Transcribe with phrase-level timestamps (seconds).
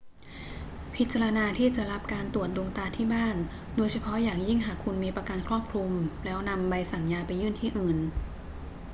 [0.95, 3.35] พิจารณาที่จะรับการตรวจดวงตาที่บ้าน
[3.77, 5.91] โดยเฉพาะอย่างยิ่งหากคุณมีประกันครอบคลุม
[6.25, 7.97] แล้วนำใบสั่งยาไปยื่นที่อื่น